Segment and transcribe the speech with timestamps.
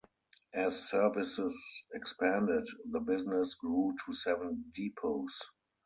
[0.55, 5.43] As services expanded the business grew to seven depots.